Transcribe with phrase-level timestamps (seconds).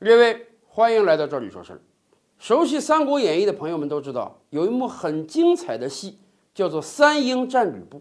[0.00, 1.80] 各位，欢迎来到这里说事儿。
[2.38, 6.16] 熟悉《三国演义》的朋友们都知道，有一幕很精彩的戏，
[6.54, 8.00] 叫做三英战吕布。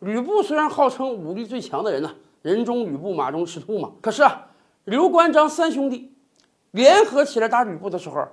[0.00, 4.48] 吕布虽然号称武力最强的人呢，人中吕布，马中赤兔嘛，可是啊，
[4.84, 6.12] 刘关张三兄弟
[6.72, 8.28] 联合起来打吕布的时候，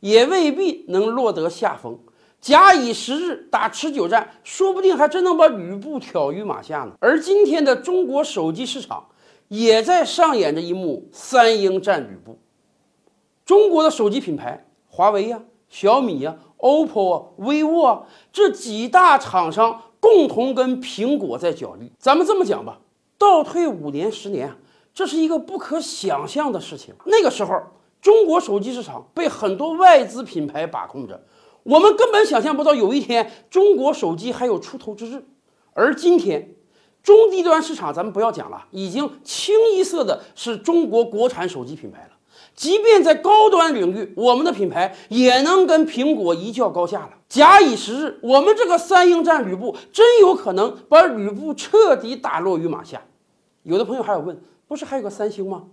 [0.00, 1.98] 也未必能落得下风。
[2.38, 6.92] 假以时日，打持久战，说不定还真能把吕布挑于马下呢。
[7.00, 9.06] 而今天的中国手机市场，
[9.48, 12.38] 也在上演着一幕三英战吕布。
[13.52, 21.92] 中国的手机品牌，华为呀、小米呀、OPPO 啊、vivo 啊，这几大厂商共同跟苹果在角力。
[21.98, 22.80] 咱们这么讲吧，
[23.18, 24.56] 倒退五年、十年啊，
[24.94, 26.94] 这是一个不可想象的事情。
[27.04, 27.60] 那个时候，
[28.00, 31.22] 中国手机市场被很多外资品牌把控着，
[31.64, 35.26] 我们根本想象不到有一天中国手机还有出头之日。
[35.74, 36.54] 而今天，
[37.02, 42.11] 中低端市场咱们不要讲了，已经清一色的是中国国产手机品牌了。
[42.54, 47.10] 即便在高端领域，我们的品牌也能跟苹果一较高下了。
[47.28, 53.02] 假以时日，我们这个三英战吕布，真有可能把吕布彻底打落于马下。
[53.62, 55.64] 有的朋友还有问，不是还有个三星吗？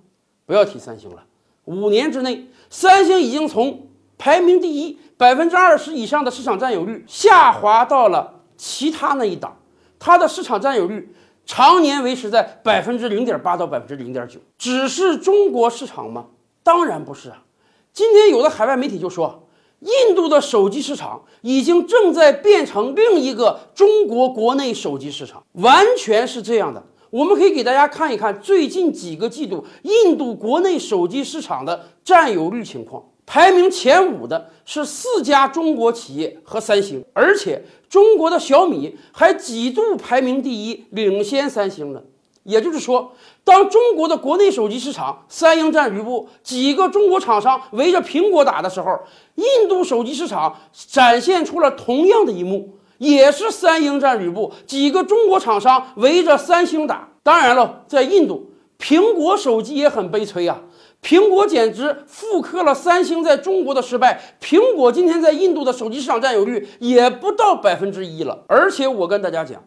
[0.46, 1.24] 不要提三星了，
[1.66, 9.58] 五年之内，三星已经从排名第一百分之二十以上的市场占有率下滑到了其他那一档，
[10.00, 11.14] 它的市场占有率
[11.46, 14.40] 常年维持在百分之零点八到百分之零点九。
[14.58, 16.28] 只是中国市场吗？
[16.70, 17.44] 当然不是啊！
[17.92, 19.48] 今天有的海外媒体就说，
[19.80, 26.84] 印度的手机市场已经正在变成另一个中国国内手机市场，完全是这样的。
[27.10, 33.04] 我们可以给大家看一看最近几个季度印度国内手机市场的占有率情况。
[33.26, 37.60] 排名前五的是四家中国企业和三星，而且
[37.90, 42.04] 中国的小米还几度排名第一，领先三星呢。
[42.50, 43.12] 也就是说，
[43.44, 49.00] 当中国的国内手机市场三英战吕布，几个中国厂商围着苹果打的时候，
[49.36, 57.10] 印度手机市场展现出了同样的一幕，也是三英战吕布，几个中国厂商围着三星打。
[57.22, 60.62] 当然了，在印度，苹果手机也很悲催啊，
[61.04, 64.20] 苹果简直复刻了三星在中国的失败。
[64.42, 68.44] 苹果今天在印度的手机市场占有率也不到百分之一了。
[68.48, 69.64] 而且我跟大家讲，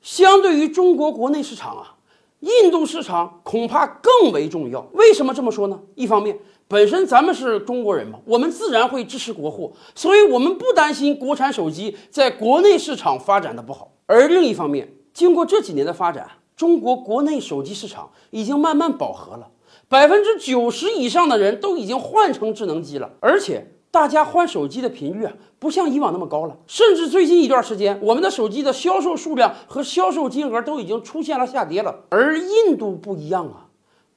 [0.00, 1.94] 相对于中国国内市场啊。
[2.42, 4.84] 印度市场恐怕更为重要。
[4.94, 5.80] 为什么这么说呢？
[5.94, 6.36] 一方面，
[6.66, 13.92] 本身咱们是中国人嘛，我们自然会支持国货，所以我们不担心国产手机在国内市场发展的不好。
[14.06, 19.48] 而另一方面，经过这几年的发展，中国国内手机市场已经慢慢饱和了，
[19.88, 23.68] 百分之九十以上的人都已经换成智能机了，而且。
[23.92, 31.94] 大家换手机的频率啊，不像以往那么高了，甚至最近一段时间，我们的手机的销售数量和销售金额都已经出现了下跌了。
[32.08, 33.68] 而印度不一样啊，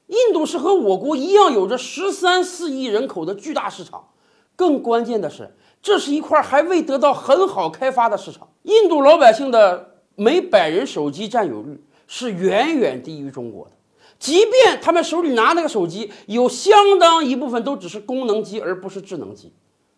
[0.07, 4.07] 印度是和我国一样有着十三四亿人口的巨大市场，
[4.55, 8.47] 更关键的是，这是一块还未得到很好开发的市场。
[8.63, 13.71] 印度老百姓的每百人手机占有率是远远低于中国的。
[14.17, 19.51] 即便他们手里拿那个手机，有相当一部分都只是功能机，而不是智能机。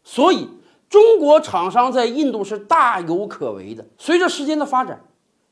[0.09, 0.47] 所以，
[0.90, 3.85] 中国厂商在印度是大有可为的。
[3.97, 5.01] 随着时间的发展，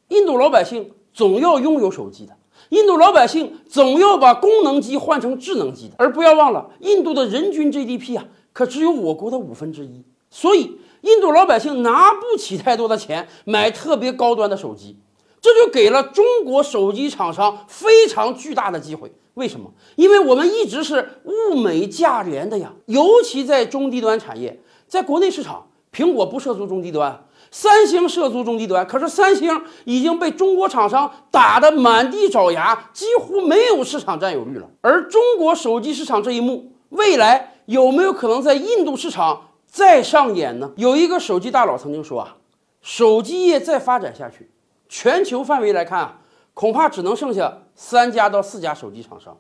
[0.08, 2.38] 印度老百姓总要拥有手机的，
[2.70, 5.96] 印度老百姓总要把功能机换成智能机的。
[5.98, 10.06] 而不要忘了，印度的人均 GDP 啊，可只有我国的五分之一。
[10.30, 14.98] 所以，印度老百姓拿不起太多的钱买特别高端的手机。
[15.46, 19.14] 这就给了中国手机厂商非常巨大的机会。
[19.36, 19.72] 为什么？
[19.96, 28.88] 因为我们一直是物美价廉的呀，尤其在中低端产业，在国内市场，苹果不涉足中低端，三星涉足中低端。
[28.88, 34.68] 可是三星已经被中国厂商打得满地找牙，几乎没有市场占有率了。
[34.82, 40.72] 而中国手机市场这一幕，未来有没有可能在印度市场再上演呢？
[40.78, 42.38] 有一个手机大佬曾经说啊，
[42.82, 44.50] 手机业再发展下去。
[44.88, 46.22] 全球范围来看啊，
[46.54, 49.38] 恐怕只能剩下三家到四家手机厂商。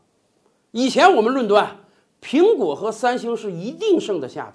[0.71, 1.77] 以前我们论断，
[2.21, 4.53] 苹果和三星是一定胜得下的，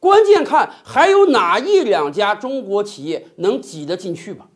[0.00, 4.48] 关键看还有哪一两家中国企业能挤得进去吧。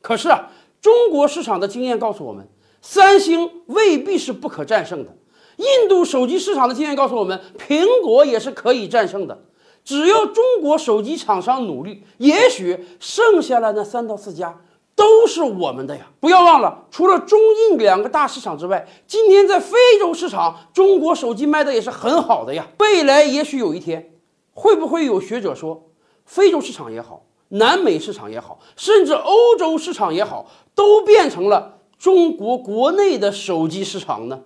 [0.00, 0.50] 可是啊，
[0.80, 2.46] 中国市场的经验告诉我们，
[2.80, 5.16] 三星未必是不可战胜的。
[5.56, 9.42] 印度手机市场的经验告诉我们，苹果也是可以战胜的。
[9.84, 14.60] 只要中国手机厂商努力，也许剩下了那三到四家。
[15.00, 16.02] 都是我们的呀！
[16.20, 22.66] 不要忘了，除了中印两个大市场之外，今天在非洲市场，中国手机卖的也是很好的呀。
[22.80, 24.12] 未来也许有一天，
[24.52, 25.88] 会不会有学者说，
[26.26, 34.40] 非洲市场也好，南美市场也好，甚至欧洲市场也好，都变成了中国国内的手机市场呢？